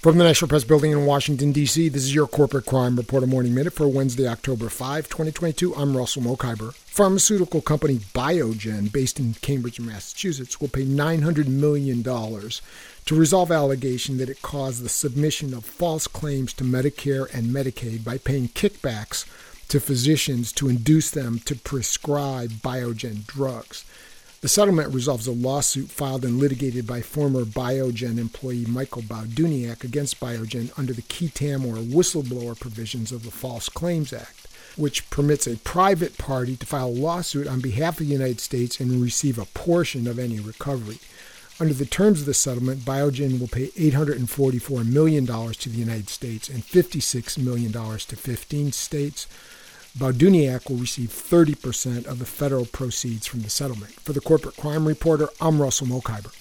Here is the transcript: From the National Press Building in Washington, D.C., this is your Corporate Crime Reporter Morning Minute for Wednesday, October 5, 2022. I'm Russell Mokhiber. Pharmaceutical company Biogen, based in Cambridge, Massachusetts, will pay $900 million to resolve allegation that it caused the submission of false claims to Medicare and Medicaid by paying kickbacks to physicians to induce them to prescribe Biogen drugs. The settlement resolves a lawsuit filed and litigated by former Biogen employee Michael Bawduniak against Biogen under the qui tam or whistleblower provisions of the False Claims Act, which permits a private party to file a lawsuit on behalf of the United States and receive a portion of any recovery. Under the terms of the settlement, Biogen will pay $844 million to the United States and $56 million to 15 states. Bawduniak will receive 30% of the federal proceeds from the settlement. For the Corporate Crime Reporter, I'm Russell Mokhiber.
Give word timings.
From 0.00 0.16
the 0.16 0.24
National 0.24 0.48
Press 0.48 0.64
Building 0.64 0.92
in 0.92 1.04
Washington, 1.04 1.52
D.C., 1.52 1.90
this 1.90 2.04
is 2.04 2.14
your 2.14 2.26
Corporate 2.26 2.64
Crime 2.64 2.96
Reporter 2.96 3.26
Morning 3.26 3.52
Minute 3.52 3.74
for 3.74 3.86
Wednesday, 3.86 4.26
October 4.26 4.70
5, 4.70 5.10
2022. 5.10 5.74
I'm 5.74 5.94
Russell 5.94 6.22
Mokhiber. 6.22 6.72
Pharmaceutical 6.72 7.60
company 7.60 7.96
Biogen, 7.98 8.90
based 8.90 9.20
in 9.20 9.34
Cambridge, 9.42 9.78
Massachusetts, 9.78 10.58
will 10.58 10.68
pay 10.68 10.86
$900 10.86 11.48
million 11.48 12.02
to 12.02 13.14
resolve 13.14 13.52
allegation 13.52 14.16
that 14.16 14.30
it 14.30 14.40
caused 14.40 14.82
the 14.82 14.88
submission 14.88 15.52
of 15.52 15.66
false 15.66 16.06
claims 16.06 16.54
to 16.54 16.64
Medicare 16.64 17.28
and 17.34 17.54
Medicaid 17.54 18.02
by 18.02 18.16
paying 18.16 18.48
kickbacks 18.48 19.26
to 19.68 19.80
physicians 19.80 20.50
to 20.52 20.70
induce 20.70 21.10
them 21.10 21.40
to 21.40 21.54
prescribe 21.54 22.52
Biogen 22.52 23.26
drugs. 23.26 23.84
The 24.40 24.48
settlement 24.48 24.94
resolves 24.94 25.26
a 25.26 25.32
lawsuit 25.32 25.90
filed 25.90 26.24
and 26.24 26.38
litigated 26.38 26.86
by 26.86 27.02
former 27.02 27.44
Biogen 27.44 28.16
employee 28.16 28.64
Michael 28.64 29.02
Bawduniak 29.02 29.84
against 29.84 30.18
Biogen 30.18 30.72
under 30.78 30.94
the 30.94 31.02
qui 31.02 31.28
tam 31.28 31.66
or 31.66 31.74
whistleblower 31.74 32.58
provisions 32.58 33.12
of 33.12 33.24
the 33.24 33.30
False 33.30 33.68
Claims 33.68 34.14
Act, 34.14 34.48
which 34.76 35.10
permits 35.10 35.46
a 35.46 35.58
private 35.58 36.16
party 36.16 36.56
to 36.56 36.64
file 36.64 36.86
a 36.86 36.88
lawsuit 36.88 37.46
on 37.46 37.60
behalf 37.60 38.00
of 38.00 38.06
the 38.06 38.14
United 38.14 38.40
States 38.40 38.80
and 38.80 39.02
receive 39.02 39.38
a 39.38 39.44
portion 39.44 40.06
of 40.06 40.18
any 40.18 40.40
recovery. 40.40 41.00
Under 41.60 41.74
the 41.74 41.84
terms 41.84 42.20
of 42.20 42.26
the 42.26 42.32
settlement, 42.32 42.80
Biogen 42.80 43.38
will 43.38 43.46
pay 43.46 43.66
$844 43.72 44.90
million 44.90 45.26
to 45.26 45.68
the 45.68 45.78
United 45.78 46.08
States 46.08 46.48
and 46.48 46.62
$56 46.62 47.36
million 47.36 47.70
to 47.72 48.16
15 48.16 48.72
states. 48.72 49.26
Bawduniak 49.98 50.70
will 50.70 50.76
receive 50.76 51.08
30% 51.08 52.06
of 52.06 52.20
the 52.20 52.24
federal 52.24 52.64
proceeds 52.64 53.26
from 53.26 53.40
the 53.40 53.50
settlement. 53.50 53.92
For 53.92 54.12
the 54.12 54.20
Corporate 54.20 54.56
Crime 54.56 54.86
Reporter, 54.86 55.28
I'm 55.40 55.60
Russell 55.60 55.88
Mokhiber. 55.88 56.32